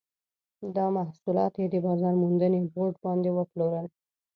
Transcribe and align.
دا 0.75 0.85
محصولات 0.97 1.53
یې 1.61 1.67
د 1.69 1.75
بازار 1.85 2.13
موندنې 2.23 2.59
بورډ 2.73 2.95
باندې 3.05 3.29
وپلورل. 3.33 3.87